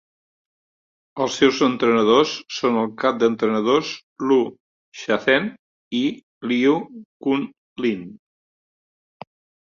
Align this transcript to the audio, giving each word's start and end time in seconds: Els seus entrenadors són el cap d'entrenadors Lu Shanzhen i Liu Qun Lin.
Els 1.23 1.35
seus 1.39 1.57
entrenadors 1.65 2.31
són 2.59 2.79
el 2.83 2.87
cap 3.03 3.19
d'entrenadors 3.23 3.91
Lu 4.31 4.37
Shanzhen 5.01 5.45
i 5.99 6.01
Liu 6.53 6.79
Qun 7.27 7.45
Lin. 7.85 8.01